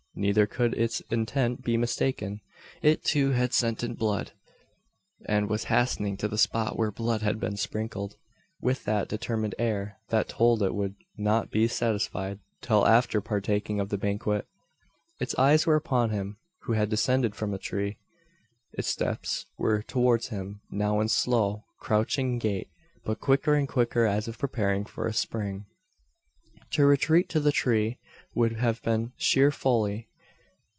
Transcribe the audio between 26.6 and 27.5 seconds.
To retreat to